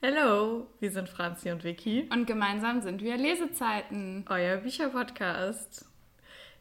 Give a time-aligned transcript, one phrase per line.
[0.00, 2.08] Hallo, wir sind Franzi und Vicky.
[2.12, 4.24] Und gemeinsam sind wir Lesezeiten.
[4.28, 5.86] Euer Bücherpodcast.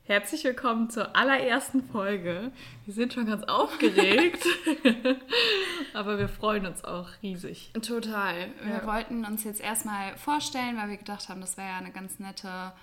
[0.06, 2.52] Herzlich willkommen zur allerersten Folge.
[2.86, 4.44] Wir sind schon ganz aufgeregt,
[5.94, 7.70] aber wir freuen uns auch riesig.
[7.74, 8.50] Total.
[8.64, 8.88] Wir ja.
[8.88, 12.74] wollten uns jetzt erstmal vorstellen, weil wir gedacht haben, das wäre ja eine ganz nette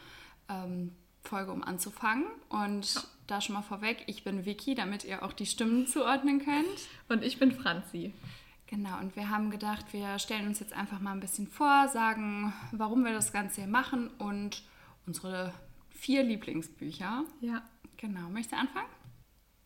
[0.48, 0.92] ähm,
[1.24, 2.26] Folge, um anzufangen.
[2.48, 3.00] Und ja.
[3.26, 6.88] da schon mal vorweg, ich bin Vicky, damit ihr auch die Stimmen zuordnen könnt.
[7.08, 8.14] Und ich bin Franzi.
[8.66, 12.52] Genau, und wir haben gedacht, wir stellen uns jetzt einfach mal ein bisschen vor, sagen,
[12.72, 14.62] warum wir das Ganze hier machen und
[15.06, 15.52] unsere
[15.90, 17.24] vier Lieblingsbücher.
[17.40, 17.62] Ja.
[17.96, 18.88] Genau, möchtest du anfangen?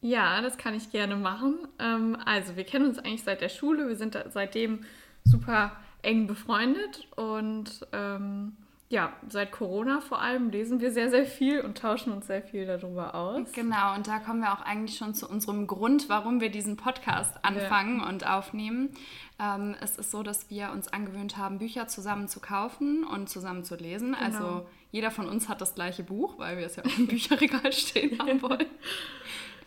[0.01, 1.67] Ja, das kann ich gerne machen.
[1.79, 4.85] Ähm, also, wir kennen uns eigentlich seit der Schule, wir sind seitdem
[5.25, 8.57] super eng befreundet und ähm,
[8.91, 12.65] ja, seit Corona vor allem lesen wir sehr, sehr viel und tauschen uns sehr viel
[12.65, 13.53] darüber aus.
[13.53, 17.33] Genau, und da kommen wir auch eigentlich schon zu unserem Grund, warum wir diesen Podcast
[17.45, 18.09] anfangen ja.
[18.09, 18.95] und aufnehmen.
[19.39, 23.63] Ähm, es ist so, dass wir uns angewöhnt haben, Bücher zusammen zu kaufen und zusammen
[23.63, 24.17] zu lesen.
[24.19, 24.25] Genau.
[24.25, 27.73] Also jeder von uns hat das gleiche Buch, weil wir es ja auch im Bücherregal
[27.75, 28.67] stehen haben wollen.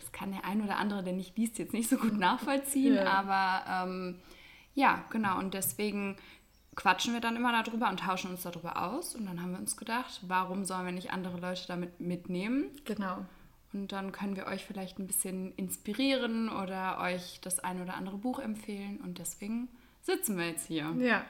[0.00, 3.04] Das kann der ein oder andere, der nicht liest, jetzt nicht so gut nachvollziehen, ja.
[3.04, 4.18] aber ähm,
[4.74, 5.38] ja, genau.
[5.38, 6.16] Und deswegen
[6.74, 9.14] quatschen wir dann immer darüber und tauschen uns darüber aus.
[9.14, 12.70] Und dann haben wir uns gedacht, warum sollen wir nicht andere Leute damit mitnehmen?
[12.84, 13.24] Genau.
[13.72, 18.18] Und dann können wir euch vielleicht ein bisschen inspirieren oder euch das ein oder andere
[18.18, 19.00] Buch empfehlen.
[19.02, 19.68] Und deswegen
[20.02, 20.92] sitzen wir jetzt hier.
[20.98, 21.24] Ja,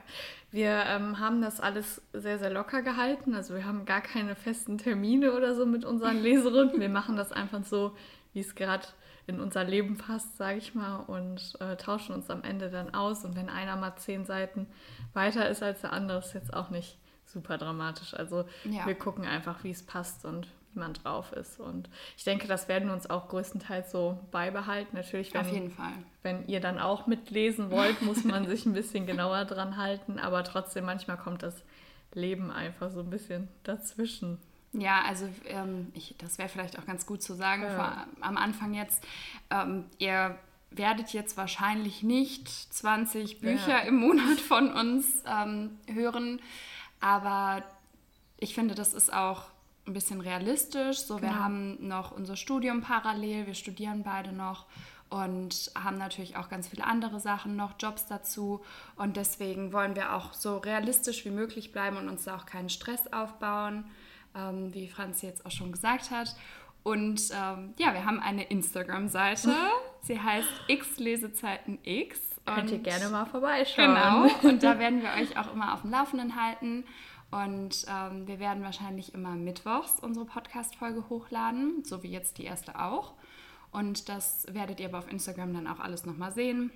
[0.50, 3.34] wir ähm, haben das alles sehr, sehr locker gehalten.
[3.34, 6.80] Also wir haben gar keine festen Termine oder so mit unseren Leserunden.
[6.80, 7.96] Wir machen das einfach so,
[8.32, 8.86] wie es gerade
[9.26, 13.24] in unser Leben passt, sage ich mal, und äh, tauschen uns am Ende dann aus.
[13.24, 14.66] Und wenn einer mal zehn Seiten
[15.12, 18.14] weiter ist als der andere, ist jetzt auch nicht super dramatisch.
[18.14, 18.86] Also ja.
[18.86, 21.60] wir gucken einfach, wie es passt und wie man drauf ist.
[21.60, 24.96] Und ich denke, das werden wir uns auch größtenteils so beibehalten.
[24.96, 25.92] Natürlich, wenn, Auf jeden Fall.
[26.22, 30.18] wenn ihr dann auch mitlesen wollt, muss man sich ein bisschen genauer dran halten.
[30.18, 31.62] Aber trotzdem, manchmal kommt das
[32.12, 34.38] Leben einfach so ein bisschen dazwischen.
[34.72, 37.74] Ja, also ähm, ich, das wäre vielleicht auch ganz gut zu sagen ja.
[37.74, 39.04] vor, am Anfang jetzt.
[39.50, 40.38] Ähm, ihr
[40.70, 43.78] werdet jetzt wahrscheinlich nicht 20 Bücher ja.
[43.80, 46.40] im Monat von uns ähm, hören,
[47.00, 47.62] aber
[48.38, 49.44] ich finde, das ist auch
[49.86, 51.00] ein bisschen realistisch.
[51.00, 51.28] So, genau.
[51.28, 54.66] wir haben noch unser Studium parallel, wir studieren beide noch
[55.10, 58.62] und haben natürlich auch ganz viele andere Sachen noch, Jobs dazu.
[58.96, 62.70] Und deswegen wollen wir auch so realistisch wie möglich bleiben und uns da auch keinen
[62.70, 63.84] Stress aufbauen,
[64.34, 66.34] ähm, wie Franz jetzt auch schon gesagt hat.
[66.82, 69.54] Und ähm, ja, wir haben eine Instagram-Seite.
[70.02, 72.18] Sie heißt X Lesezeiten X.
[72.44, 73.94] Könnt ihr gerne mal vorbeischauen.
[73.94, 74.48] Genau.
[74.48, 76.84] Und da werden wir euch auch immer auf dem Laufenden halten.
[77.30, 82.78] Und ähm, wir werden wahrscheinlich immer mittwochs unsere Podcast-Folge hochladen, so wie jetzt die erste
[82.78, 83.14] auch.
[83.70, 86.70] Und das werdet ihr aber auf Instagram dann auch alles nochmal sehen.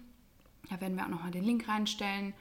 [0.70, 2.32] Da werden wir auch nochmal den Link reinstellen.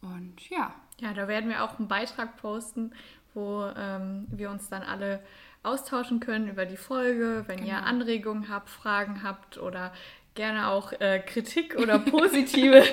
[0.00, 0.74] Und ja.
[1.00, 2.92] Ja, da werden wir auch einen Beitrag posten,
[3.34, 5.20] wo ähm, wir uns dann alle
[5.62, 7.44] austauschen können über die Folge.
[7.46, 7.68] Wenn genau.
[7.70, 9.92] ihr Anregungen habt, Fragen habt oder
[10.38, 12.84] gerne auch äh, Kritik oder positive,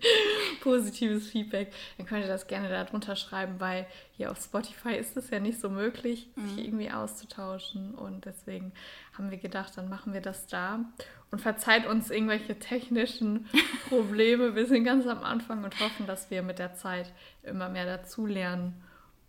[0.60, 5.28] positives Feedback, dann könnt ihr das gerne darunter schreiben, weil hier auf Spotify ist es
[5.30, 6.48] ja nicht so möglich, mhm.
[6.48, 7.96] sich irgendwie auszutauschen.
[7.96, 8.72] Und deswegen
[9.18, 10.84] haben wir gedacht, dann machen wir das da.
[11.32, 13.48] Und verzeiht uns irgendwelche technischen
[13.88, 14.54] Probleme.
[14.54, 17.12] Wir sind ganz am Anfang und hoffen, dass wir mit der Zeit
[17.42, 18.80] immer mehr dazulernen.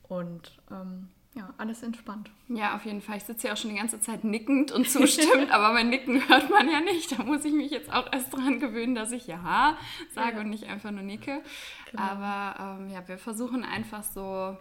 [0.08, 2.32] Und ähm, ja, alles entspannt.
[2.48, 3.18] Ja, auf jeden Fall.
[3.18, 6.50] Ich sitze ja auch schon die ganze Zeit nickend und zustimmt, aber mein Nicken hört
[6.50, 7.12] man ja nicht.
[7.12, 9.78] Da muss ich mich jetzt auch erst dran gewöhnen, dass ich Ja
[10.14, 10.42] sage ja.
[10.42, 11.42] und nicht einfach nur nicke.
[11.92, 12.04] Genau.
[12.04, 14.58] Aber ähm, ja, wir versuchen einfach so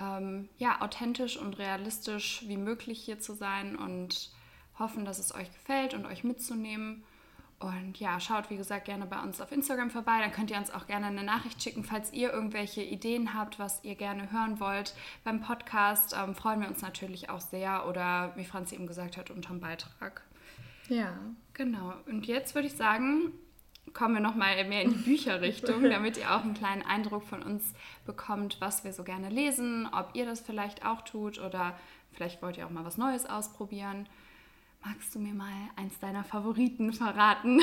[0.00, 4.30] ähm, ja, authentisch und realistisch wie möglich hier zu sein und
[4.78, 7.04] hoffen, dass es euch gefällt und euch mitzunehmen.
[7.62, 10.18] Und ja, schaut wie gesagt gerne bei uns auf Instagram vorbei.
[10.20, 13.84] Dann könnt ihr uns auch gerne eine Nachricht schicken, falls ihr irgendwelche Ideen habt, was
[13.84, 14.94] ihr gerne hören wollt.
[15.22, 19.30] Beim Podcast ähm, freuen wir uns natürlich auch sehr oder wie Franzi eben gesagt hat,
[19.30, 20.22] unterm Beitrag.
[20.88, 21.16] Ja.
[21.54, 21.94] Genau.
[22.06, 23.32] Und jetzt würde ich sagen,
[23.92, 27.74] kommen wir nochmal mehr in die Bücherrichtung, damit ihr auch einen kleinen Eindruck von uns
[28.04, 31.78] bekommt, was wir so gerne lesen, ob ihr das vielleicht auch tut oder
[32.12, 34.08] vielleicht wollt ihr auch mal was Neues ausprobieren.
[34.84, 37.60] Magst du mir mal eins deiner Favoriten verraten?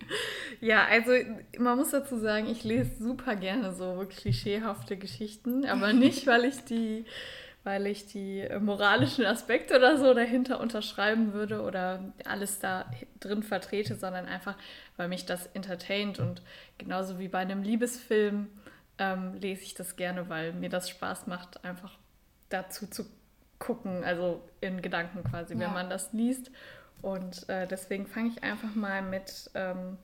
[0.60, 1.10] ja, also
[1.58, 6.64] man muss dazu sagen, ich lese super gerne so klischeehafte Geschichten, aber nicht, weil ich
[6.64, 7.04] die,
[7.64, 12.88] weil ich die moralischen Aspekte oder so dahinter unterschreiben würde oder alles da
[13.18, 14.56] drin vertrete, sondern einfach,
[14.96, 16.42] weil mich das entertaint und
[16.78, 18.46] genauso wie bei einem Liebesfilm
[18.98, 21.98] ähm, lese ich das gerne, weil mir das Spaß macht, einfach
[22.50, 23.04] dazu zu
[23.62, 25.60] gucken, also in Gedanken quasi, ja.
[25.60, 26.50] wenn man das liest.
[27.00, 29.98] Und äh, deswegen fange ich einfach mal mit ähm,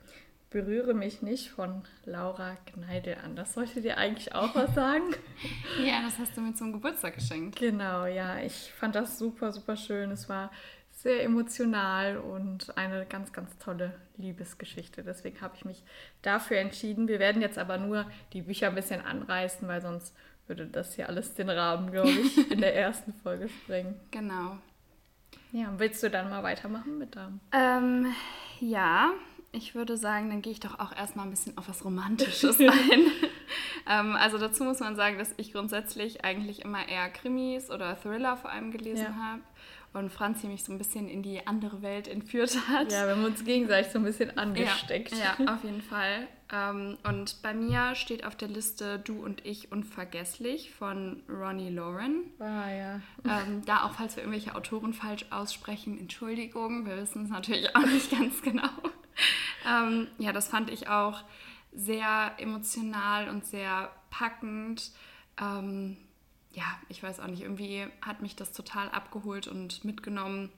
[0.49, 3.35] Berühre mich nicht von Laura Gneidel an.
[3.35, 5.13] Das sollte dir eigentlich auch was sagen.
[5.85, 7.59] ja, das hast du mir zum Geburtstag geschenkt.
[7.59, 8.39] Genau, ja.
[8.39, 10.09] Ich fand das super, super schön.
[10.09, 10.49] Es war
[10.91, 15.03] sehr emotional und eine ganz, ganz tolle Liebesgeschichte.
[15.03, 15.83] Deswegen habe ich mich
[16.23, 17.07] dafür entschieden.
[17.07, 20.15] Wir werden jetzt aber nur die Bücher ein bisschen anreißen, weil sonst
[20.49, 23.95] würde das hier alles den Rahmen, glaube ich, in der ersten Folge sprengen.
[24.11, 24.57] Genau.
[25.51, 27.39] Ja, willst du dann mal weitermachen mit deinem?
[27.51, 28.13] Ähm,
[28.59, 29.11] ja,
[29.51, 33.11] ich würde sagen, dann gehe ich doch auch erstmal ein bisschen auf was Romantisches ein.
[33.87, 38.37] ähm, also dazu muss man sagen, dass ich grundsätzlich eigentlich immer eher Krimis oder Thriller
[38.37, 39.15] vor allem gelesen ja.
[39.15, 39.41] habe
[39.93, 42.91] und Franzi mich so ein bisschen in die andere Welt entführt hat.
[42.91, 45.11] Ja, wir haben uns gegenseitig so ein bisschen angesteckt.
[45.11, 46.27] Ja, ja auf jeden Fall.
[46.51, 52.23] Ähm, und bei mir steht auf der Liste Du und ich unvergesslich von Ronnie Lauren.
[52.39, 53.01] Ah, ja.
[53.25, 57.85] Ähm, da auch, falls wir irgendwelche Autoren falsch aussprechen, Entschuldigung, wir wissen es natürlich auch
[57.85, 58.69] nicht ganz genau.
[59.67, 61.23] ähm, ja, das fand ich auch
[61.71, 64.91] sehr emotional und sehr packend.
[65.39, 65.97] Ähm,
[66.51, 70.49] ja, ich weiß auch nicht, irgendwie hat mich das total abgeholt und mitgenommen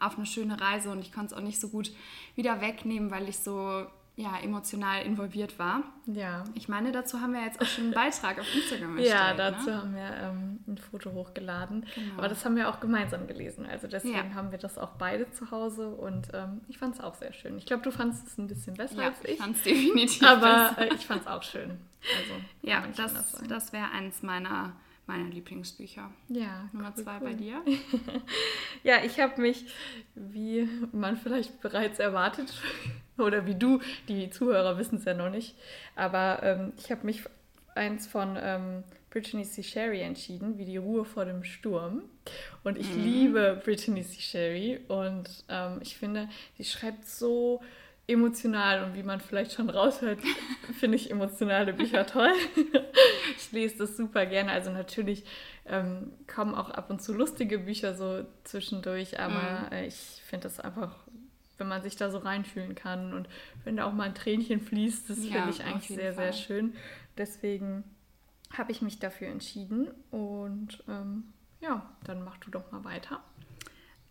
[0.00, 1.90] auf eine schöne Reise und ich konnte es auch nicht so gut
[2.36, 3.86] wieder wegnehmen, weil ich so
[4.18, 5.84] ja, emotional involviert war.
[6.06, 6.42] Ja.
[6.54, 9.16] Ich meine, dazu haben wir jetzt auch schon einen Beitrag auf Instagram erstellt.
[9.16, 9.76] Ja, dazu ne?
[9.76, 11.86] haben wir ähm, ein Foto hochgeladen.
[11.94, 12.18] Genau.
[12.18, 13.64] Aber das haben wir auch gemeinsam gelesen.
[13.64, 14.34] Also deswegen ja.
[14.34, 17.58] haben wir das auch beide zu Hause und ähm, ich fand es auch sehr schön.
[17.58, 19.30] Ich glaube, du fandest es ein bisschen besser ja, als ich.
[19.30, 21.78] ich fand es definitiv Aber äh, ich fand es auch schön.
[22.18, 22.32] Also,
[22.62, 24.72] ja, das, das wäre eins meiner
[25.08, 26.10] meine Lieblingsbücher.
[26.28, 26.68] Ja.
[26.72, 27.24] Nummer cool, zwei cool.
[27.24, 27.62] bei dir?
[28.84, 29.64] ja, ich habe mich,
[30.14, 32.52] wie man vielleicht bereits erwartet,
[33.18, 35.56] oder wie du, die Zuhörer wissen es ja noch nicht,
[35.96, 37.24] aber ähm, ich habe mich
[37.74, 39.62] eins von ähm, Brittany C.
[39.62, 42.02] Sherry entschieden, wie die Ruhe vor dem Sturm.
[42.62, 43.02] Und ich mhm.
[43.02, 44.20] liebe Brittany C.
[44.20, 46.28] Sherry und ähm, ich finde,
[46.58, 47.62] sie schreibt so
[48.06, 50.18] emotional und wie man vielleicht schon raushört,
[50.78, 52.32] finde ich emotionale Bücher toll.
[53.36, 54.52] Ich lese das super gerne.
[54.52, 55.24] Also natürlich
[55.66, 59.84] ähm, kommen auch ab und zu lustige Bücher so zwischendurch, aber mhm.
[59.86, 59.94] ich
[60.26, 60.96] finde das einfach,
[61.58, 63.28] wenn man sich da so reinfühlen kann und
[63.64, 66.32] wenn da auch mal ein Tränchen fließt, das ja, finde ich eigentlich sehr, Fall.
[66.32, 66.74] sehr schön.
[67.16, 67.84] Deswegen
[68.56, 71.24] habe ich mich dafür entschieden und ähm,
[71.60, 73.20] ja, dann mach du doch mal weiter.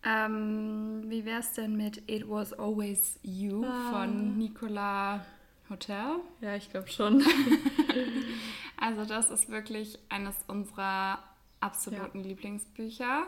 [0.04, 3.90] Ähm, wie wäre es denn mit It Was Always You ah.
[3.90, 5.24] von Nicola
[5.68, 6.20] Hotel?
[6.40, 7.24] Ja, ich glaube schon.
[8.98, 11.22] also das ist wirklich eines unserer
[11.60, 12.26] absoluten ja.
[12.26, 13.26] Lieblingsbücher.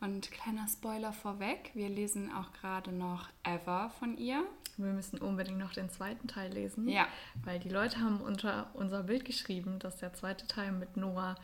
[0.00, 4.42] Und kleiner Spoiler vorweg, wir lesen auch gerade noch Ever von ihr.
[4.76, 6.88] Wir müssen unbedingt noch den zweiten Teil lesen.
[6.88, 7.06] Ja.
[7.44, 11.36] Weil die Leute haben unter unser Bild geschrieben, dass der zweite Teil mit Noah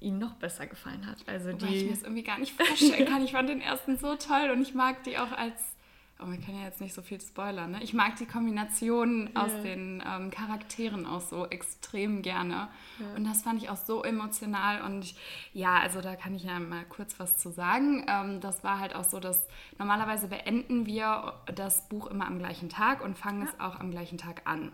[0.00, 1.18] ihnen noch besser gefallen hat.
[1.26, 3.22] Also die ich mir das irgendwie gar nicht vorstellen kann.
[3.22, 5.60] Ich fand den ersten so toll und ich mag die auch als
[6.22, 7.82] Oh, wir können ja jetzt nicht so viel spoilern, ne?
[7.82, 9.42] Ich mag die Kombination ja.
[9.42, 12.68] aus den ähm, Charakteren auch so extrem gerne.
[12.98, 13.16] Ja.
[13.16, 14.82] Und das fand ich auch so emotional.
[14.82, 15.16] Und ich,
[15.52, 18.04] ja, also da kann ich ja mal kurz was zu sagen.
[18.08, 19.46] Ähm, das war halt auch so, dass
[19.78, 23.48] normalerweise beenden wir das Buch immer am gleichen Tag und fangen ja.
[23.48, 24.72] es auch am gleichen Tag an.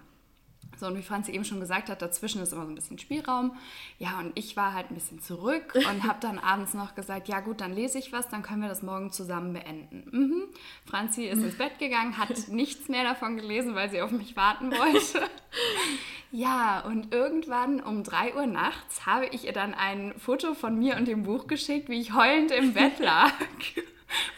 [0.79, 3.57] So, und wie Franzi eben schon gesagt hat, dazwischen ist immer so ein bisschen Spielraum.
[3.99, 7.41] Ja, und ich war halt ein bisschen zurück und habe dann abends noch gesagt, ja
[7.41, 10.05] gut, dann lese ich was, dann können wir das morgen zusammen beenden.
[10.11, 10.43] Mhm.
[10.85, 14.71] Franzi ist ins Bett gegangen, hat nichts mehr davon gelesen, weil sie auf mich warten
[14.71, 15.29] wollte.
[16.31, 20.97] ja, und irgendwann um 3 Uhr nachts habe ich ihr dann ein Foto von mir
[20.97, 23.33] und dem Buch geschickt, wie ich heulend im Bett lag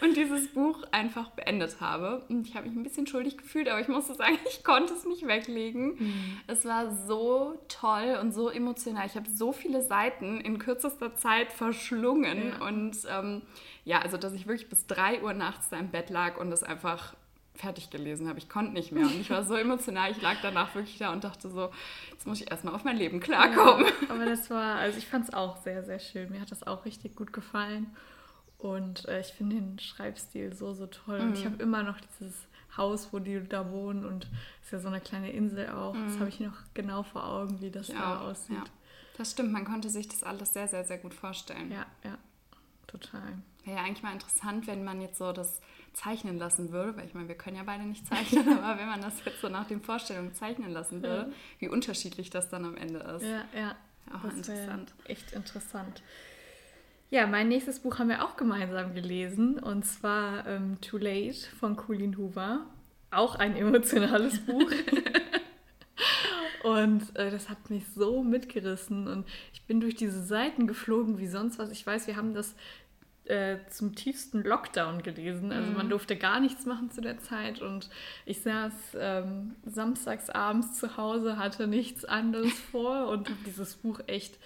[0.01, 2.25] und dieses Buch einfach beendet habe.
[2.29, 5.05] Und ich habe mich ein bisschen schuldig gefühlt, aber ich musste sagen, ich konnte es
[5.05, 5.97] nicht weglegen.
[5.99, 6.41] Mhm.
[6.47, 9.07] Es war so toll und so emotional.
[9.07, 12.53] Ich habe so viele Seiten in kürzester Zeit verschlungen.
[12.59, 12.67] Ja.
[12.67, 13.43] Und ähm,
[13.85, 16.63] ja, also dass ich wirklich bis 3 Uhr nachts da im Bett lag und es
[16.63, 17.15] einfach
[17.55, 18.39] fertig gelesen habe.
[18.39, 19.05] Ich konnte nicht mehr.
[19.05, 20.11] Und ich war so emotional.
[20.11, 21.71] Ich lag danach wirklich da und dachte so,
[22.11, 23.85] jetzt muss ich erstmal auf mein Leben klarkommen.
[23.85, 26.31] Ja, aber das war, also ich fand es auch sehr, sehr schön.
[26.31, 27.95] Mir hat das auch richtig gut gefallen.
[28.61, 31.21] Und äh, ich finde den Schreibstil so, so toll.
[31.21, 31.29] Mhm.
[31.29, 31.53] Und ich mhm.
[31.53, 32.35] habe immer noch dieses
[32.77, 34.05] Haus, wo die da wohnen.
[34.05, 34.27] Und
[34.61, 35.95] es ist ja so eine kleine Insel auch.
[35.95, 36.07] Mhm.
[36.07, 38.29] Das habe ich noch genau vor Augen, wie das ich da auch.
[38.29, 38.57] aussieht.
[38.57, 38.65] Ja.
[39.17, 41.71] Das stimmt, man konnte sich das alles sehr, sehr, sehr gut vorstellen.
[41.71, 42.17] Ja, ja,
[42.87, 43.21] total.
[43.65, 45.61] Wäre ja eigentlich mal interessant, wenn man jetzt so das
[45.93, 49.03] zeichnen lassen würde, weil ich meine, wir können ja beide nicht zeichnen, aber wenn man
[49.03, 51.37] das jetzt so nach den Vorstellungen zeichnen lassen würde, ja.
[51.59, 53.23] wie unterschiedlich das dann am Ende ist.
[53.23, 53.77] Ja, ja.
[54.15, 54.95] Auch das interessant.
[55.05, 56.03] Echt interessant.
[57.11, 61.75] Ja, mein nächstes Buch haben wir auch gemeinsam gelesen und zwar ähm, Too Late von
[61.77, 62.67] Colleen Hoover.
[63.11, 64.71] Auch ein emotionales Buch.
[66.63, 71.27] und äh, das hat mich so mitgerissen und ich bin durch diese Seiten geflogen wie
[71.27, 71.73] sonst was.
[71.73, 72.55] Ich weiß, wir haben das
[73.25, 75.53] äh, zum tiefsten Lockdown gelesen.
[75.53, 75.77] Also mhm.
[75.77, 77.91] man durfte gar nichts machen zu der Zeit und
[78.27, 84.01] ich saß ähm, samstags abends zu Hause, hatte nichts anderes vor und habe dieses Buch
[84.07, 84.39] echt,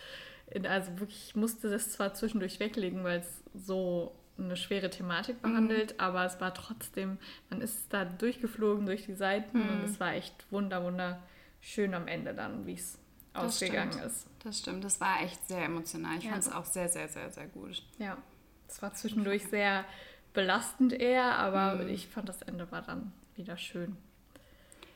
[0.62, 5.42] also wirklich, ich musste das zwar zwischendurch weglegen, weil es so eine schwere Thematik mhm.
[5.42, 6.00] behandelt, mhm.
[6.00, 7.18] aber es war trotzdem,
[7.50, 9.68] man ist da durchgeflogen durch die Seiten mhm.
[9.68, 12.98] und es war echt wunder, wunderschön am Ende dann, wie es
[13.32, 14.06] ausgegangen stimmt.
[14.06, 14.26] ist.
[14.42, 16.18] Das stimmt, das war echt sehr emotional.
[16.18, 16.30] Ich ja.
[16.30, 17.82] fand es auch sehr, sehr, sehr, sehr gut.
[17.98, 18.16] Ja,
[18.68, 19.84] es war zwischendurch sehr
[20.32, 21.88] belastend eher, aber mhm.
[21.88, 23.96] ich fand das Ende war dann wieder schön.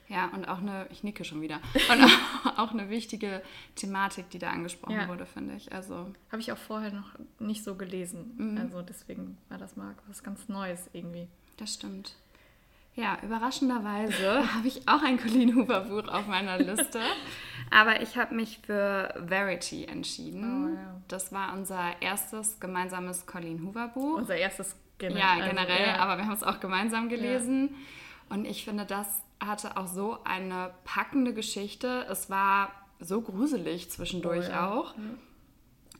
[0.08, 1.60] Ja, und auch eine, ich nicke schon wieder,
[1.90, 3.42] und auch, auch eine wichtige
[3.74, 5.08] Thematik, die da angesprochen ja.
[5.08, 5.72] wurde, finde ich.
[5.72, 8.34] Also Habe ich auch vorher noch nicht so gelesen.
[8.38, 8.58] Mhm.
[8.58, 11.28] Also deswegen war das mal was ganz Neues irgendwie.
[11.58, 12.14] Das stimmt.
[12.98, 17.00] Ja, überraschenderweise habe ich auch ein Colleen Hoover Buch auf meiner Liste.
[17.70, 20.64] Aber ich habe mich für Verity entschieden.
[20.64, 21.00] Oh, ja.
[21.06, 24.16] Das war unser erstes gemeinsames Colleen Hoover Buch.
[24.16, 25.20] Unser erstes generell.
[25.20, 25.96] Ja, generell, also, ja.
[25.98, 27.76] aber wir haben es auch gemeinsam gelesen.
[28.30, 32.06] Und ich finde, das hatte auch so eine packende Geschichte.
[32.10, 34.94] Es war so gruselig zwischendurch oh, auch.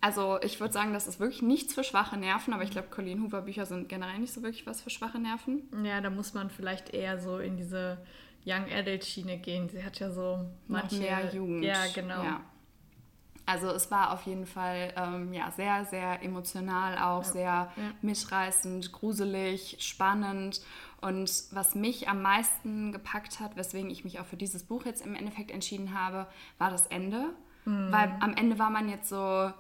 [0.01, 3.23] Also ich würde sagen, das ist wirklich nichts für schwache Nerven, aber ich glaube, Colleen
[3.23, 5.63] Hoover Bücher sind generell nicht so wirklich was für schwache Nerven.
[5.85, 7.99] Ja, da muss man vielleicht eher so in diese
[8.47, 9.69] Young Adult Schiene gehen.
[9.69, 11.65] Sie hat ja so manche, Noch mehr Jugend.
[11.65, 12.23] Ja, genau.
[12.23, 12.41] Ja.
[13.45, 17.33] Also es war auf jeden Fall ähm, ja, sehr, sehr emotional, auch ja.
[17.33, 17.73] sehr ja.
[18.03, 20.61] mitreißend, gruselig, spannend.
[21.01, 25.05] Und was mich am meisten gepackt hat, weswegen ich mich auch für dieses Buch jetzt
[25.05, 26.27] im Endeffekt entschieden habe,
[26.59, 27.27] war das Ende.
[27.65, 27.93] Mhm.
[27.93, 29.53] Weil am Ende war man jetzt so,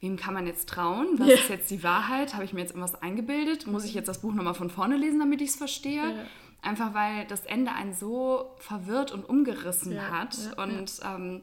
[0.00, 1.18] wem kann man jetzt trauen?
[1.18, 1.34] Was ja.
[1.34, 2.34] ist jetzt die Wahrheit?
[2.34, 3.66] Habe ich mir jetzt irgendwas eingebildet?
[3.66, 6.26] Muss ich jetzt das Buch nochmal von vorne lesen, damit ich es verstehe?
[6.60, 10.36] Einfach weil das Ende einen so verwirrt und umgerissen hat.
[10.56, 11.42] Und ähm,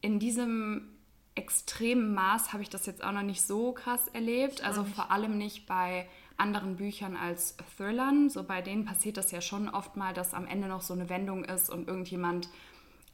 [0.00, 0.88] in diesem
[1.36, 4.62] extremen Maß habe ich das jetzt auch noch nicht so krass erlebt.
[4.64, 8.28] Also vor allem nicht bei anderen Büchern als Thrillern.
[8.30, 11.08] So bei denen passiert das ja schon oft mal, dass am Ende noch so eine
[11.08, 12.48] Wendung ist und irgendjemand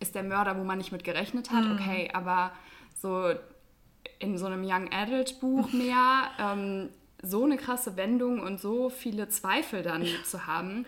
[0.01, 1.65] ist der Mörder, wo man nicht mit gerechnet hat.
[1.65, 1.73] Mhm.
[1.73, 2.53] Okay, aber
[2.95, 3.33] so
[4.19, 6.89] in so einem Young Adult Buch mehr ähm,
[7.23, 10.87] so eine krasse Wendung und so viele Zweifel dann zu haben.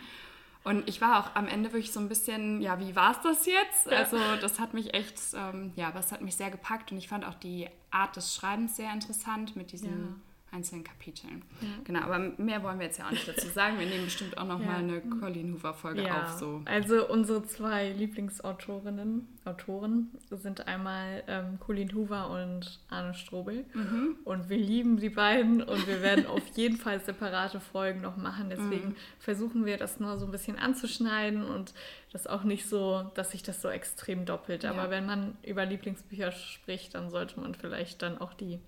[0.64, 3.46] Und ich war auch am Ende wirklich so ein bisschen, ja, wie war es das
[3.46, 3.86] jetzt?
[3.90, 3.98] Ja.
[3.98, 7.26] Also das hat mich echt, ähm, ja, das hat mich sehr gepackt und ich fand
[7.26, 10.16] auch die Art des Schreibens sehr interessant mit diesen ja
[10.52, 11.42] einzelnen Kapiteln.
[11.60, 11.68] Ja.
[11.84, 13.78] Genau, aber mehr wollen wir jetzt ja auch nicht dazu sagen.
[13.78, 14.66] Wir nehmen bestimmt auch noch ja.
[14.66, 16.24] mal eine Colleen Hoover Folge ja.
[16.24, 16.38] auf.
[16.38, 16.60] So.
[16.66, 23.64] Also unsere zwei Lieblingsautorinnen, Autoren sind einmal ähm, Colleen Hoover und Arne Strobel.
[23.72, 24.16] Mhm.
[24.24, 28.50] Und wir lieben die beiden und wir werden auf jeden Fall separate Folgen noch machen.
[28.50, 28.96] Deswegen mhm.
[29.18, 31.72] versuchen wir das nur so ein bisschen anzuschneiden und
[32.12, 34.66] das auch nicht so, dass sich das so extrem doppelt.
[34.66, 38.60] Aber wenn man über Lieblingsbücher spricht, dann sollte man vielleicht dann auch die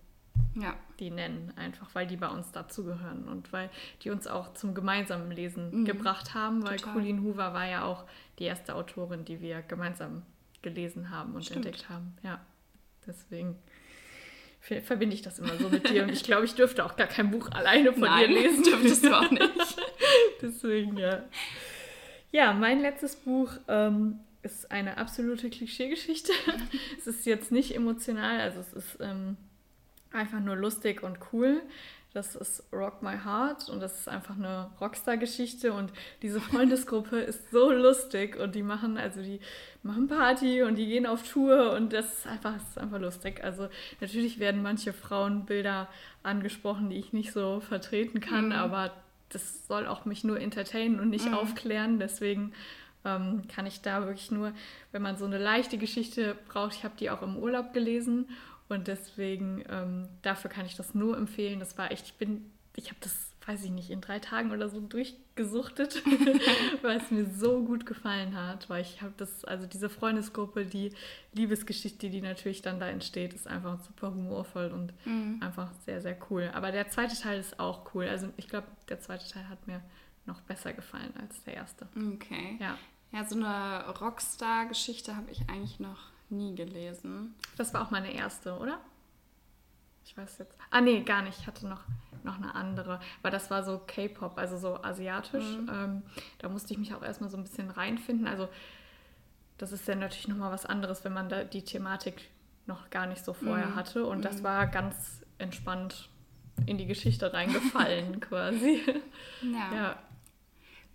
[0.54, 0.74] ja.
[0.98, 3.70] die nennen, einfach weil die bei uns dazugehören und weil
[4.02, 5.84] die uns auch zum gemeinsamen Lesen mhm.
[5.84, 6.94] gebracht haben, weil Total.
[6.94, 8.04] Colleen Hoover war ja auch
[8.38, 10.22] die erste Autorin, die wir gemeinsam
[10.62, 11.66] gelesen haben und Stimmt.
[11.66, 12.16] entdeckt haben.
[12.22, 12.40] Ja,
[13.06, 13.56] deswegen
[14.60, 17.30] verbinde ich das immer so mit dir und ich glaube, ich dürfte auch gar kein
[17.30, 18.62] Buch alleine von Nein, dir lesen.
[18.64, 19.76] dürftest du auch nicht.
[20.42, 21.24] deswegen, ja.
[22.32, 26.32] Ja, mein letztes Buch ähm, ist eine absolute Klischeegeschichte.
[26.98, 28.98] es ist jetzt nicht emotional, also es ist...
[29.00, 29.36] Ähm,
[30.14, 31.62] einfach nur lustig und cool.
[32.14, 35.92] Das ist Rock My Heart und das ist einfach eine Rockstar-Geschichte und
[36.22, 39.40] diese Freundesgruppe ist so lustig und die machen, also die
[39.82, 43.42] machen Party und die gehen auf Tour und das ist einfach, das ist einfach lustig.
[43.42, 43.68] Also
[44.00, 45.88] natürlich werden manche Frauenbilder
[46.22, 48.52] angesprochen, die ich nicht so vertreten kann, mhm.
[48.52, 48.92] aber
[49.30, 51.34] das soll auch mich nur entertainen und nicht mhm.
[51.34, 52.52] aufklären, deswegen
[53.04, 54.52] ähm, kann ich da wirklich nur,
[54.92, 58.28] wenn man so eine leichte Geschichte braucht, ich habe die auch im Urlaub gelesen
[58.68, 61.60] und deswegen, ähm, dafür kann ich das nur empfehlen.
[61.60, 63.14] Das war echt, ich bin, ich habe das,
[63.46, 66.02] weiß ich nicht, in drei Tagen oder so durchgesuchtet,
[66.82, 68.70] weil es mir so gut gefallen hat.
[68.70, 70.92] Weil ich habe das, also diese Freundesgruppe, die
[71.34, 75.42] Liebesgeschichte, die natürlich dann da entsteht, ist einfach super humorvoll und mhm.
[75.42, 76.50] einfach sehr, sehr cool.
[76.54, 78.08] Aber der zweite Teil ist auch cool.
[78.08, 79.82] Also ich glaube, der zweite Teil hat mir
[80.24, 81.86] noch besser gefallen als der erste.
[82.14, 82.56] Okay.
[82.58, 82.78] Ja.
[83.12, 87.34] Ja, so eine Rockstar-Geschichte habe ich eigentlich noch nie gelesen.
[87.56, 88.78] Das war auch meine erste, oder?
[90.04, 90.54] Ich weiß jetzt.
[90.70, 91.38] Ah, nee, gar nicht.
[91.38, 91.80] Ich hatte noch,
[92.22, 93.00] noch eine andere.
[93.22, 95.44] Weil das war so K-Pop, also so asiatisch.
[95.44, 95.70] Mhm.
[95.72, 96.02] Ähm,
[96.38, 98.26] da musste ich mich auch erstmal so ein bisschen reinfinden.
[98.26, 98.48] Also,
[99.56, 102.28] das ist ja natürlich nochmal was anderes, wenn man da die Thematik
[102.66, 103.76] noch gar nicht so vorher mhm.
[103.76, 104.04] hatte.
[104.04, 104.44] Und das mhm.
[104.44, 106.10] war ganz entspannt
[106.66, 108.82] in die Geschichte reingefallen quasi.
[109.42, 109.74] Ja.
[109.74, 109.98] ja.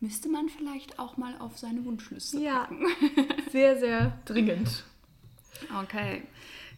[0.01, 2.60] Müsste man vielleicht auch mal auf seine Wunschliste ja.
[2.60, 2.86] packen.
[3.51, 4.86] sehr, sehr dringend.
[5.82, 6.24] Okay.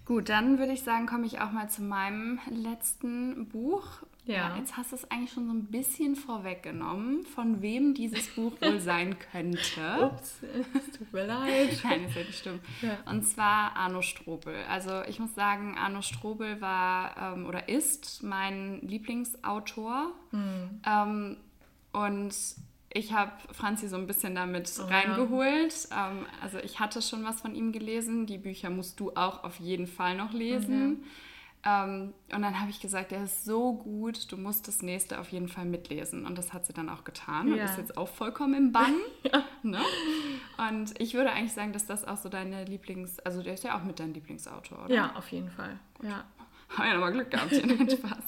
[0.06, 3.86] Gut, dann würde ich sagen, komme ich auch mal zu meinem letzten Buch.
[4.26, 4.56] Ja.
[4.56, 8.80] Jetzt hast du es eigentlich schon so ein bisschen vorweggenommen, von wem dieses Buch wohl
[8.82, 10.12] sein könnte.
[10.12, 11.80] Ups, es tut mir leid.
[11.84, 12.62] Nein, ist ja nicht stimmt.
[12.82, 12.98] Ja.
[13.06, 14.56] Und zwar Arno Strobel.
[14.70, 20.12] Also ich muss sagen, Arno Strobel war ähm, oder ist mein Lieblingsautor.
[20.32, 20.82] Mhm.
[20.86, 21.38] Ähm,
[21.94, 22.36] und
[22.94, 25.90] ich habe Franzi so ein bisschen damit oh, reingeholt.
[25.90, 26.12] Ja.
[26.12, 28.26] Ähm, also ich hatte schon was von ihm gelesen.
[28.26, 30.90] Die Bücher musst du auch auf jeden Fall noch lesen.
[30.90, 31.04] Mhm.
[31.64, 35.30] Ähm, und dann habe ich gesagt, der ist so gut, du musst das nächste auf
[35.30, 36.26] jeden Fall mitlesen.
[36.26, 37.54] Und das hat sie dann auch getan ja.
[37.54, 38.96] und ist jetzt auch vollkommen im Bann.
[39.24, 39.44] ja.
[39.62, 39.80] ne?
[40.70, 43.78] Und ich würde eigentlich sagen, dass das auch so deine Lieblings-, also der ist ja
[43.78, 44.94] auch mit deinem Lieblingsautor, oder?
[44.94, 45.80] Ja, auf jeden Fall.
[46.00, 46.10] Gut.
[46.10, 46.26] Ja.
[46.78, 48.24] Haben ja nochmal Glück gehabt hier, nein, Spaß.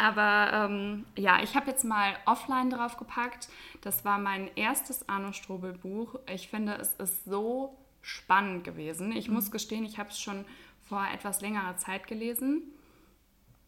[0.00, 3.48] Aber ähm, ja, ich habe jetzt mal offline drauf gepackt.
[3.80, 6.18] Das war mein erstes Arno Strobel Buch.
[6.32, 9.12] Ich finde, es ist so spannend gewesen.
[9.12, 9.34] Ich mhm.
[9.34, 10.44] muss gestehen, ich habe es schon
[10.88, 12.62] vor etwas längerer Zeit gelesen.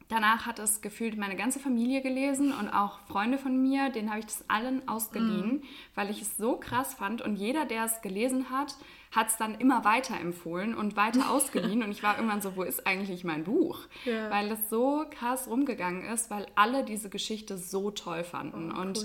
[0.09, 4.21] Danach hat es gefühlt meine ganze Familie gelesen und auch Freunde von mir, denen habe
[4.21, 5.63] ich das allen ausgeliehen, mm.
[5.95, 7.21] weil ich es so krass fand.
[7.21, 8.75] Und jeder, der es gelesen hat,
[9.11, 11.83] hat es dann immer weiter empfohlen und weiter ausgeliehen.
[11.83, 13.81] und ich war irgendwann so, wo ist eigentlich mein Buch?
[14.07, 14.31] Ja.
[14.31, 18.73] Weil es so krass rumgegangen ist, weil alle diese Geschichte so toll fanden.
[18.75, 19.05] Oh, und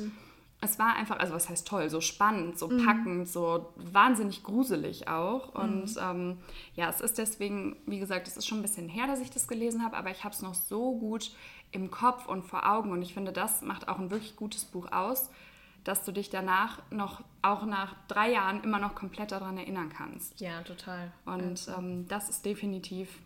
[0.63, 2.85] es war einfach, also was heißt toll, so spannend, so mhm.
[2.85, 5.53] packend, so wahnsinnig gruselig auch.
[5.53, 6.01] Und mhm.
[6.01, 6.37] ähm,
[6.75, 9.47] ja, es ist deswegen, wie gesagt, es ist schon ein bisschen her, dass ich das
[9.47, 11.31] gelesen habe, aber ich habe es noch so gut
[11.71, 12.91] im Kopf und vor Augen.
[12.91, 15.29] Und ich finde, das macht auch ein wirklich gutes Buch aus,
[15.83, 20.39] dass du dich danach noch, auch nach drei Jahren, immer noch komplett daran erinnern kannst.
[20.39, 21.11] Ja, total.
[21.25, 23.19] Und ähm, das ist definitiv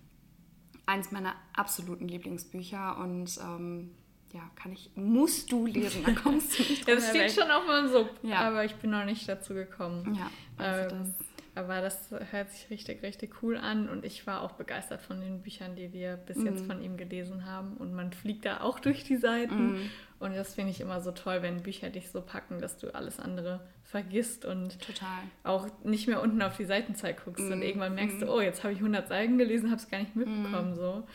[0.88, 3.92] eins meiner absoluten Lieblingsbücher und ähm,
[4.38, 7.92] ja, kann ich, musst du lesen, da kommst du nicht Das steht schon auf meinem
[7.92, 8.38] Sub, ja.
[8.38, 10.16] aber ich bin noch nicht dazu gekommen.
[10.16, 11.28] Ja, also ähm, das.
[11.56, 15.42] Aber das hört sich richtig, richtig cool an und ich war auch begeistert von den
[15.42, 16.46] Büchern, die wir bis mm.
[16.46, 16.68] jetzt mhm.
[16.68, 17.78] von ihm gelesen haben.
[17.78, 19.72] Und man fliegt da auch durch die Seiten.
[19.72, 19.90] Mm.
[20.20, 23.20] Und das finde ich immer so toll, wenn Bücher dich so packen, dass du alles
[23.20, 25.24] andere vergisst und Total.
[25.44, 27.44] auch nicht mehr unten auf die Seitenzahl guckst.
[27.44, 27.54] Mm.
[27.54, 27.64] Und mhm.
[27.64, 28.32] irgendwann merkst du, mhm.
[28.34, 30.76] oh, jetzt habe ich 100 Seiten gelesen, habe es gar nicht mitbekommen.
[30.76, 31.08] So.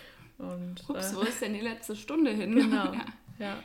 [0.43, 2.55] Und, Ups, äh, wo ist denn die letzte Stunde hin?
[2.63, 2.93] Genau.
[2.93, 3.05] ja.
[3.39, 3.57] ja.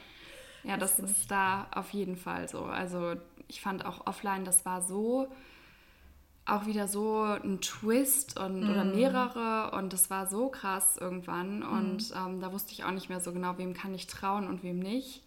[0.64, 2.64] Ja, das, das ist da auf jeden Fall so.
[2.64, 3.16] Also
[3.48, 5.28] ich fand auch offline, das war so
[6.46, 8.70] auch wieder so ein Twist und, mm.
[8.70, 8.96] oder mhm.
[8.96, 11.64] mehrere und das war so krass irgendwann mm.
[11.64, 14.64] und ähm, da wusste ich auch nicht mehr so genau, wem kann ich trauen und
[14.64, 15.24] wem nicht.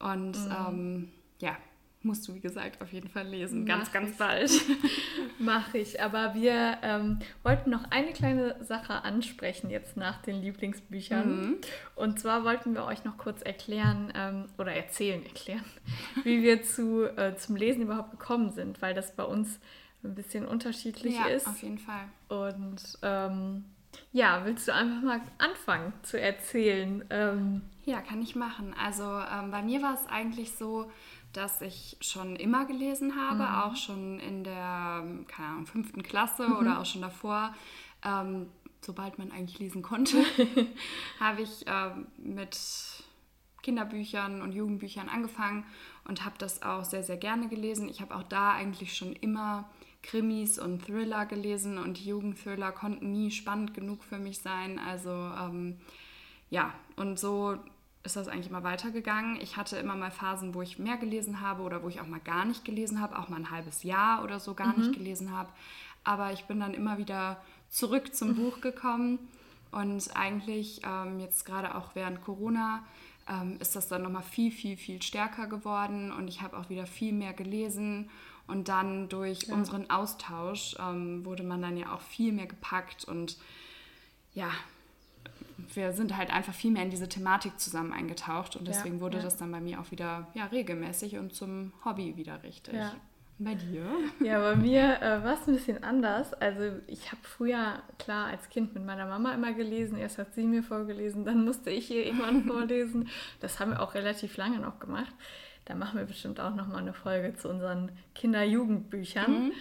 [0.00, 0.52] Und mm.
[0.68, 1.56] ähm, ja,
[2.02, 3.66] musst du, wie gesagt, auf jeden Fall lesen.
[3.66, 4.16] Ganz, Mach ganz ich.
[4.16, 4.50] bald.
[5.38, 6.02] Mache ich.
[6.02, 11.40] Aber wir ähm, wollten noch eine kleine Sache ansprechen jetzt nach den Lieblingsbüchern.
[11.40, 11.56] Mhm.
[11.96, 15.64] Und zwar wollten wir euch noch kurz erklären ähm, oder erzählen, erklären,
[16.24, 19.60] wie wir zu, äh, zum Lesen überhaupt gekommen sind, weil das bei uns
[20.02, 21.46] ein bisschen unterschiedlich ja, ist.
[21.46, 22.04] auf jeden Fall.
[22.28, 23.64] Und ähm,
[24.12, 27.04] ja, willst du einfach mal anfangen zu erzählen?
[27.10, 28.74] Ähm, ja, kann ich machen.
[28.80, 30.90] Also ähm, bei mir war es eigentlich so,
[31.32, 33.54] dass ich schon immer gelesen habe, mhm.
[33.54, 36.56] auch schon in der, keine Ahnung, fünften Klasse mhm.
[36.56, 37.54] oder auch schon davor.
[38.04, 38.46] Ähm,
[38.80, 40.16] sobald man eigentlich lesen konnte,
[41.20, 42.58] habe ich ähm, mit
[43.62, 45.64] Kinderbüchern und Jugendbüchern angefangen
[46.04, 47.88] und habe das auch sehr, sehr gerne gelesen.
[47.88, 49.68] Ich habe auch da eigentlich schon immer
[50.02, 54.78] Krimis und Thriller gelesen und Jugendthriller konnten nie spannend genug für mich sein.
[54.78, 55.78] Also ähm,
[56.48, 57.56] ja, und so
[58.02, 59.40] ist das eigentlich immer weitergegangen.
[59.40, 62.20] Ich hatte immer mal Phasen, wo ich mehr gelesen habe oder wo ich auch mal
[62.20, 64.82] gar nicht gelesen habe, auch mal ein halbes Jahr oder so gar mhm.
[64.82, 65.50] nicht gelesen habe.
[66.02, 69.18] Aber ich bin dann immer wieder zurück zum Buch gekommen
[69.70, 72.82] und eigentlich ähm, jetzt gerade auch während Corona
[73.28, 76.86] ähm, ist das dann nochmal viel, viel, viel stärker geworden und ich habe auch wieder
[76.86, 78.10] viel mehr gelesen
[78.46, 79.54] und dann durch ja.
[79.54, 83.36] unseren Austausch ähm, wurde man dann ja auch viel mehr gepackt und
[84.34, 84.50] ja,
[85.74, 89.18] wir sind halt einfach viel mehr in diese Thematik zusammen eingetaucht und deswegen ja, wurde
[89.18, 89.22] ja.
[89.22, 92.74] das dann bei mir auch wieder ja, regelmäßig und zum Hobby wieder richtig.
[92.74, 92.94] Ja.
[93.42, 93.86] Bei dir?
[94.20, 96.34] Ja, bei mir äh, war es ein bisschen anders.
[96.34, 99.96] Also ich habe früher, klar, als Kind mit meiner Mama immer gelesen.
[99.96, 103.08] Erst hat sie mir vorgelesen, dann musste ich ihr irgendwann vorlesen.
[103.40, 105.14] Das haben wir auch relativ lange noch gemacht.
[105.64, 109.46] Da machen wir bestimmt auch noch mal eine Folge zu unseren Kinder-Jugendbüchern.
[109.46, 109.52] Mhm.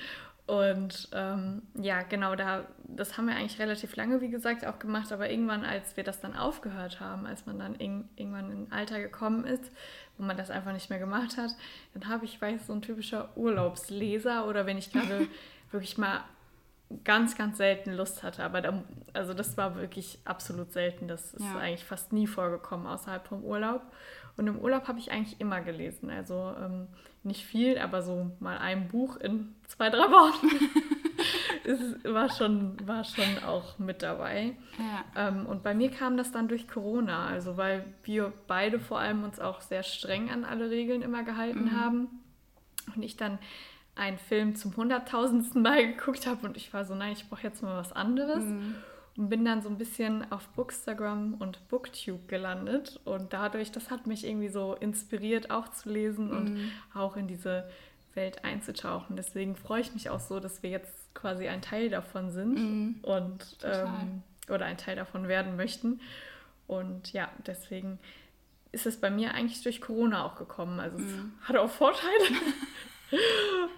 [0.49, 5.11] Und ähm, ja, genau, da, das haben wir eigentlich relativ lange, wie gesagt, auch gemacht.
[5.11, 8.71] Aber irgendwann, als wir das dann aufgehört haben, als man dann in, irgendwann in ein
[8.71, 9.71] Alter gekommen ist,
[10.17, 11.51] wo man das einfach nicht mehr gemacht hat,
[11.93, 15.27] dann habe ich, ich so ein typischer Urlaubsleser oder wenn ich gerade
[15.71, 16.23] wirklich mal
[17.03, 18.43] ganz, ganz selten Lust hatte.
[18.43, 18.83] Aber da,
[19.13, 21.07] also das war wirklich absolut selten.
[21.07, 21.59] Das ist ja.
[21.59, 23.83] eigentlich fast nie vorgekommen außerhalb vom Urlaub.
[24.39, 26.09] Und im Urlaub habe ich eigentlich immer gelesen.
[26.09, 26.87] Also ähm,
[27.23, 30.47] nicht viel, aber so mal ein Buch in zwei, drei Wochen
[31.65, 34.55] es war schon, war schon auch mit dabei.
[34.77, 35.27] Ja.
[35.27, 39.23] Ähm, und bei mir kam das dann durch Corona, also weil wir beide vor allem
[39.23, 41.79] uns auch sehr streng an alle Regeln immer gehalten mhm.
[41.79, 42.07] haben.
[42.95, 43.37] Und ich dann
[43.95, 47.61] einen Film zum hunderttausendsten Mal geguckt habe und ich war so, nein, ich brauche jetzt
[47.61, 48.45] mal was anderes.
[48.45, 48.75] Mhm.
[49.19, 53.01] Und bin dann so ein bisschen auf Bookstagram und Booktube gelandet.
[53.03, 56.37] Und dadurch, das hat mich irgendwie so inspiriert, auch zu lesen mhm.
[56.37, 57.69] und auch in diese
[58.13, 59.17] Welt einzutauchen.
[59.17, 62.95] Deswegen freue ich mich auch so, dass wir jetzt quasi ein Teil davon sind mhm.
[63.01, 65.99] und ähm, oder ein Teil davon werden möchten.
[66.67, 67.99] Und ja, deswegen
[68.71, 70.79] ist es bei mir eigentlich durch Corona auch gekommen.
[70.79, 71.33] Also es mhm.
[71.41, 72.23] hat auch Vorteile.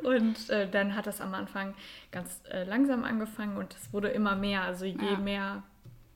[0.04, 1.74] und äh, dann hat es am Anfang
[2.12, 4.64] ganz äh, langsam angefangen und es wurde immer mehr.
[4.64, 5.18] Also je ja.
[5.18, 5.64] mehr,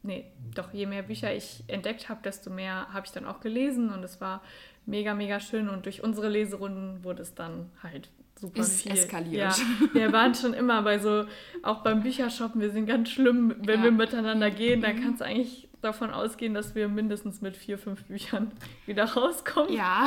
[0.03, 3.89] nee, doch je mehr Bücher ich entdeckt habe, desto mehr habe ich dann auch gelesen
[3.89, 4.41] und es war
[4.85, 5.69] mega, mega schön.
[5.69, 8.91] Und durch unsere Leserunden wurde es dann halt super ist viel.
[8.91, 9.57] eskaliert.
[9.57, 11.25] Ja, wir waren schon immer bei so,
[11.63, 13.85] auch beim Büchershoppen, wir sind ganz schlimm, wenn ja.
[13.85, 15.03] wir miteinander gehen, dann mhm.
[15.03, 18.51] kannst du eigentlich davon ausgehen, dass wir mindestens mit vier, fünf Büchern
[18.85, 19.71] wieder rauskommen.
[19.73, 20.05] Ja.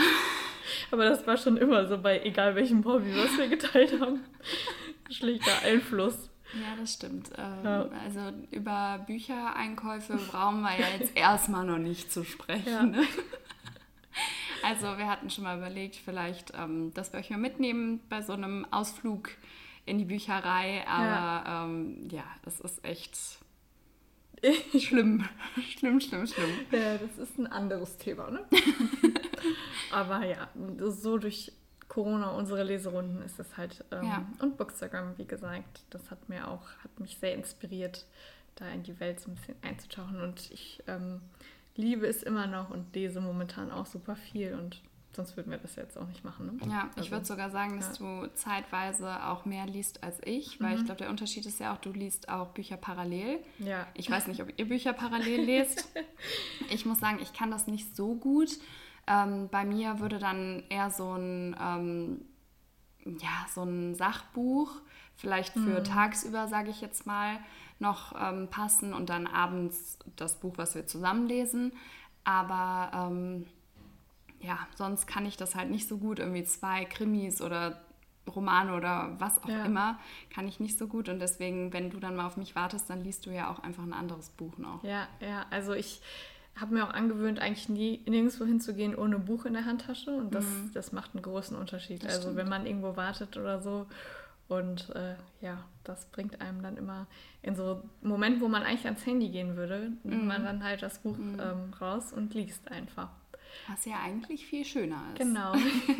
[0.90, 4.24] Aber das war schon immer so bei egal welchem Hobby, was wir geteilt haben.
[5.10, 6.30] Schlichter Einfluss.
[6.54, 7.30] Ja, das stimmt.
[7.36, 7.88] Ähm, ja.
[8.04, 12.68] Also über Büchereinkäufe brauchen wir ja jetzt erstmal noch nicht zu sprechen.
[12.68, 12.82] Ja.
[12.82, 13.04] Ne?
[14.60, 18.32] Also wir hatten schon mal überlegt, vielleicht, ähm, dass wir euch mal mitnehmen bei so
[18.32, 19.30] einem Ausflug
[19.86, 20.84] in die Bücherei.
[20.86, 23.16] Aber ja, ähm, ja das ist echt
[24.78, 25.28] schlimm.
[25.76, 26.50] schlimm, schlimm, schlimm.
[26.70, 28.44] Ja, das ist ein anderes Thema, ne?
[29.92, 30.48] aber ja,
[30.88, 31.52] so durch
[31.88, 33.84] Corona, unsere Leserunden ist es halt.
[33.90, 34.26] Ähm, ja.
[34.40, 38.06] Und Bookstagram, wie gesagt, das hat mir auch, hat mich sehr inspiriert,
[38.56, 40.20] da in die Welt so ein bisschen einzutauchen.
[40.20, 41.22] Und ich ähm,
[41.76, 44.82] liebe es immer noch und lese momentan auch super viel und
[45.18, 46.46] sonst würden wir das jetzt auch nicht machen.
[46.46, 46.70] Ne?
[46.70, 48.22] Ja, also, ich würde sogar sagen, dass ja.
[48.22, 50.76] du zeitweise auch mehr liest als ich, weil mhm.
[50.76, 53.40] ich glaube, der Unterschied ist ja auch, du liest auch Bücher parallel.
[53.58, 53.88] Ja.
[53.94, 55.88] Ich weiß nicht, ob ihr Bücher parallel lest.
[56.70, 58.50] ich muss sagen, ich kann das nicht so gut.
[59.08, 62.20] Ähm, bei mir würde dann eher so ein, ähm,
[63.04, 64.70] ja, so ein Sachbuch,
[65.16, 65.84] vielleicht für mhm.
[65.84, 67.40] tagsüber, sage ich jetzt mal,
[67.80, 71.72] noch ähm, passen und dann abends das Buch, was wir zusammen lesen.
[72.22, 73.46] Aber ähm,
[74.40, 76.18] ja, sonst kann ich das halt nicht so gut.
[76.18, 77.80] Irgendwie zwei Krimis oder
[78.28, 79.64] Romane oder was auch ja.
[79.64, 79.98] immer,
[80.30, 81.08] kann ich nicht so gut.
[81.08, 83.82] Und deswegen, wenn du dann mal auf mich wartest, dann liest du ja auch einfach
[83.82, 84.84] ein anderes Buch noch.
[84.84, 86.00] Ja, ja, also ich
[86.56, 90.10] habe mir auch angewöhnt, eigentlich nie, nirgendwo hinzugehen ohne Buch in der Handtasche.
[90.10, 90.70] Und das, mhm.
[90.74, 92.02] das macht einen großen Unterschied.
[92.04, 92.36] Das also stimmt.
[92.36, 93.86] wenn man irgendwo wartet oder so
[94.48, 97.06] und äh, ja, das bringt einem dann immer
[97.42, 100.46] in so Momenten, wo man eigentlich ans Handy gehen würde, nimmt man mhm.
[100.46, 101.38] dann halt das Buch mm.
[101.38, 103.10] ähm, raus und liest einfach.
[103.68, 105.18] Was ja eigentlich viel schöner ist.
[105.18, 105.52] Genau.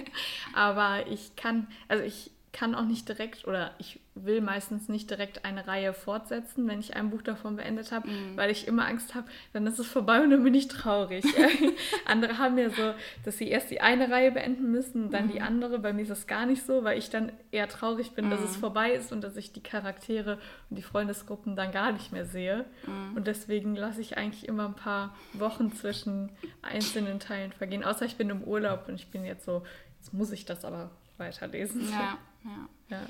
[0.55, 5.45] Aber ich kann, also ich kann auch nicht direkt oder ich will meistens nicht direkt
[5.45, 8.37] eine Reihe fortsetzen, wenn ich ein Buch davon beendet habe, mm.
[8.37, 11.25] weil ich immer Angst habe, dann ist es vorbei und dann bin ich traurig.
[12.07, 15.31] andere haben ja so, dass sie erst die eine Reihe beenden müssen, dann mm.
[15.31, 15.47] die mhm.
[15.47, 15.79] andere.
[15.79, 18.31] Bei mir ist das gar nicht so, weil ich dann eher traurig bin, mm.
[18.31, 18.61] dass es mhm.
[18.61, 20.39] vorbei ist und dass ich die Charaktere
[20.71, 22.65] und die Freundesgruppen dann gar nicht mehr sehe.
[22.87, 23.17] Mhm.
[23.17, 26.31] Und deswegen lasse ich eigentlich immer ein paar Wochen zwischen
[26.63, 29.63] einzelnen Teilen vergehen, außer ich bin im Urlaub und ich bin jetzt so,
[29.99, 31.91] jetzt muss ich das aber weiterlesen.
[31.91, 32.97] Ja, ja.
[32.97, 33.07] ja.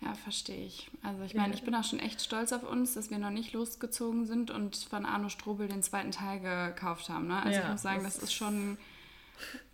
[0.00, 0.90] Ja, verstehe ich.
[1.02, 3.54] Also ich meine, ich bin auch schon echt stolz auf uns, dass wir noch nicht
[3.54, 7.28] losgezogen sind und von Arno Strobel den zweiten Teil gekauft haben.
[7.28, 7.42] Ne?
[7.42, 8.76] Also ja, ich muss sagen, das, das ist schon...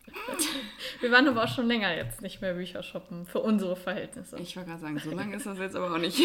[1.00, 4.38] wir waren aber auch schon länger jetzt nicht mehr Bücher shoppen, für unsere Verhältnisse.
[4.38, 6.20] Ich wollte gerade sagen, so lange ist das jetzt aber auch nicht.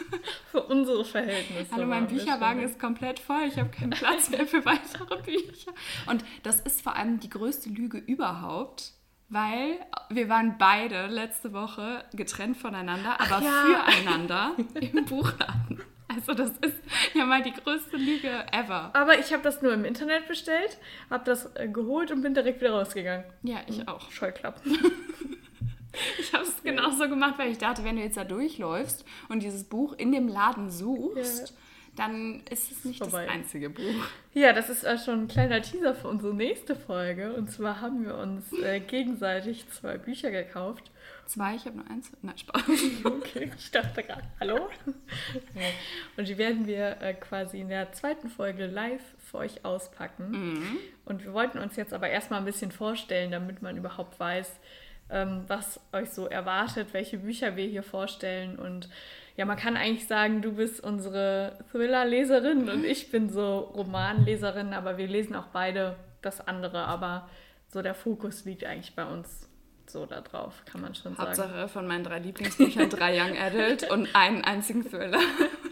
[0.50, 1.72] für unsere Verhältnisse.
[1.72, 3.44] Hallo, mein Bücherwagen ist komplett voll.
[3.48, 5.72] Ich habe keinen Platz mehr für weitere Bücher.
[6.06, 8.92] Und das ist vor allem die größte Lüge überhaupt
[9.34, 13.84] weil wir waren beide letzte Woche getrennt voneinander, aber ja.
[13.84, 15.82] füreinander im Buchladen.
[16.08, 16.80] Also das ist
[17.14, 18.90] ja mal die größte Lüge ever.
[18.94, 20.78] Aber ich habe das nur im Internet bestellt,
[21.10, 23.24] habe das äh, geholt und bin direkt wieder rausgegangen.
[23.42, 23.88] Ja, ich hm.
[23.88, 24.10] auch.
[24.12, 24.62] Scheuklappen.
[26.18, 29.64] ich habe es genauso gemacht, weil ich dachte, wenn du jetzt da durchläufst und dieses
[29.64, 31.54] Buch in dem Laden suchst, ja
[31.96, 33.26] dann ist es nicht Vorbei.
[33.26, 33.82] das einzige Buch.
[34.32, 37.32] Ja, das ist auch schon ein kleiner Teaser für unsere nächste Folge.
[37.34, 40.90] Und zwar haben wir uns äh, gegenseitig zwei Bücher gekauft.
[41.26, 42.10] Zwei, ich habe nur eins.
[42.22, 42.62] Nein, Spaß.
[43.04, 44.68] okay, ich dachte gerade, hallo?
[46.16, 50.30] Und die werden wir äh, quasi in der zweiten Folge live für euch auspacken.
[50.30, 50.78] Mhm.
[51.04, 54.50] Und wir wollten uns jetzt aber erstmal ein bisschen vorstellen, damit man überhaupt weiß,
[55.10, 58.88] ähm, was euch so erwartet, welche Bücher wir hier vorstellen und
[59.36, 64.96] ja, man kann eigentlich sagen, du bist unsere Thriller-Leserin und ich bin so Romanleserin, aber
[64.96, 66.84] wir lesen auch beide das andere.
[66.84, 67.28] Aber
[67.68, 69.48] so der Fokus liegt eigentlich bei uns
[69.86, 71.50] so da drauf, kann man schon Hauptsache sagen.
[71.50, 75.20] Hauptsache von meinen drei Lieblingsbüchern drei Young Adult und einen einzigen Thriller.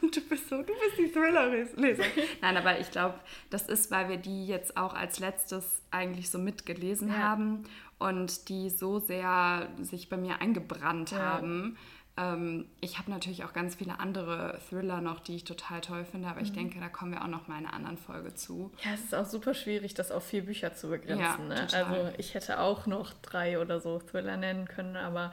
[0.03, 2.05] Und du bist so, du bist die Thriller-Leser.
[2.41, 3.15] Nein, aber ich glaube,
[3.51, 7.15] das ist, weil wir die jetzt auch als letztes eigentlich so mitgelesen ja.
[7.15, 7.65] haben
[7.99, 11.19] und die so sehr sich bei mir eingebrannt ja.
[11.19, 11.79] haben
[12.17, 16.29] ähm, ich habe natürlich auch ganz viele andere Thriller noch, die ich total toll finde,
[16.29, 16.47] aber mhm.
[16.47, 18.71] ich denke, da kommen wir auch noch mal in einer anderen Folge zu.
[18.85, 21.51] Ja, es ist auch super schwierig, das auf vier Bücher zu begrenzen.
[21.51, 21.69] Ja, ne?
[21.73, 25.33] Also ich hätte auch noch drei oder so Thriller nennen können, aber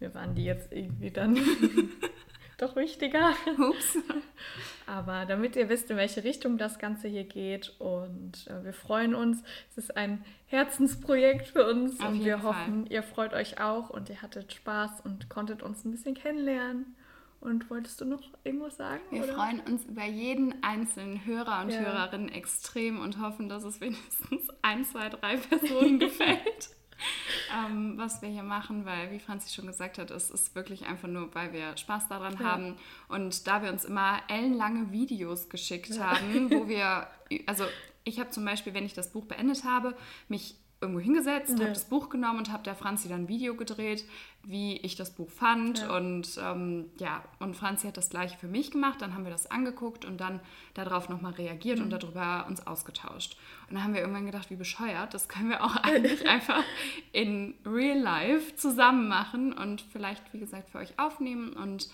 [0.00, 1.36] mir waren die jetzt irgendwie dann
[2.58, 3.32] doch wichtiger.
[3.58, 3.98] Ups.
[4.86, 9.14] Aber damit ihr wisst, in welche Richtung das Ganze hier geht und äh, wir freuen
[9.14, 9.42] uns.
[9.70, 12.54] Es ist ein Herzensprojekt für uns Auf und wir Fall.
[12.54, 16.94] hoffen, ihr freut euch auch und ihr hattet Spaß und konntet uns ein bisschen kennenlernen.
[17.40, 19.02] Und wolltest du noch irgendwas sagen?
[19.10, 19.34] Wir oder?
[19.34, 21.80] freuen uns über jeden einzelnen Hörer und ja.
[21.80, 26.75] Hörerin extrem und hoffen, dass es wenigstens ein, zwei, drei Personen gefällt
[27.66, 31.08] ähm, was wir hier machen, weil, wie Franzi schon gesagt hat, es ist wirklich einfach
[31.08, 32.40] nur, weil wir Spaß daran ja.
[32.40, 32.76] haben.
[33.08, 36.18] Und da wir uns immer ellenlange Videos geschickt ja.
[36.18, 37.08] haben, wo wir,
[37.46, 37.64] also
[38.04, 39.96] ich habe zum Beispiel, wenn ich das Buch beendet habe,
[40.28, 41.60] mich irgendwo hingesetzt, ja.
[41.60, 44.04] habe das Buch genommen und habe der Franzi dann ein Video gedreht,
[44.44, 45.80] wie ich das Buch fand.
[45.80, 45.96] Ja.
[45.96, 49.00] Und ähm, ja, und Franzi hat das gleiche für mich gemacht.
[49.00, 50.40] Dann haben wir das angeguckt und dann
[50.74, 51.84] darauf nochmal reagiert mhm.
[51.84, 53.36] und darüber uns ausgetauscht.
[53.68, 56.62] Und dann haben wir irgendwann gedacht, wie bescheuert, das können wir auch eigentlich einfach
[57.12, 61.88] in Real Life zusammen machen und vielleicht, wie gesagt, für euch aufnehmen und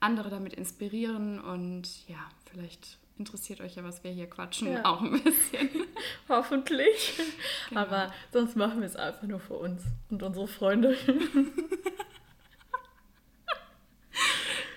[0.00, 2.18] andere damit inspirieren und ja,
[2.50, 4.84] vielleicht interessiert euch ja, was wir hier quatschen, ja.
[4.84, 5.68] auch ein bisschen.
[6.28, 7.20] Hoffentlich.
[7.68, 7.82] Genau.
[7.82, 10.96] Aber sonst machen wir es einfach nur für uns und unsere Freunde.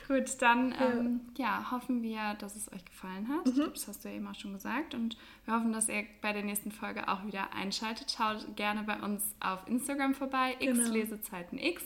[0.07, 0.89] Gut, dann ja.
[0.89, 1.69] Ähm, ja.
[1.69, 3.45] hoffen wir, dass es euch gefallen hat.
[3.45, 3.71] Mhm.
[3.73, 4.95] Das hast du ja eben auch schon gesagt.
[4.95, 8.15] Und wir hoffen, dass ihr bei der nächsten Folge auch wieder einschaltet.
[8.17, 10.79] Schaut gerne bei uns auf Instagram vorbei, genau.
[10.79, 11.83] x Lesezeiten x.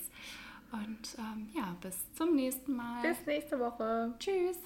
[0.71, 3.01] Und ähm, ja, bis zum nächsten Mal.
[3.01, 4.13] Bis nächste Woche.
[4.19, 4.59] Tschüss.